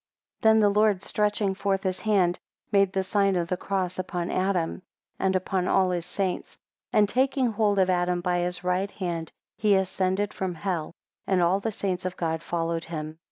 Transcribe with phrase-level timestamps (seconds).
[0.41, 2.39] 11 Then the Lord stretching forth his hand,
[2.71, 4.81] made the sign of the cross upon Adam,
[5.19, 6.57] and upon all his saints.
[6.89, 10.95] 12 And taking hold of Adam by his right hand, he ascended from hell,
[11.27, 13.19] and all the saints of God followed him.